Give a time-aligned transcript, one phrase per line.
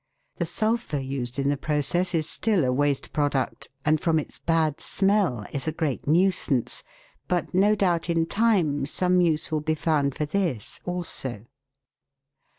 [0.37, 4.81] The sulphur used in the process is still a waste product, and from its bad
[4.81, 6.83] smell is a great nuisance;
[7.27, 11.45] but no doubt in time some use will be found for this also.